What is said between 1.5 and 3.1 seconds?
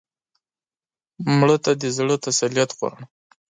ته د زړه تسلیت غواړو